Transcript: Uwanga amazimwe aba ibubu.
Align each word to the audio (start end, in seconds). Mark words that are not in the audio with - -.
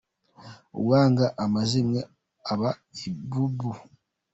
Uwanga 0.79 1.25
amazimwe 1.43 1.99
aba 2.51 2.69
ibubu. 3.07 3.71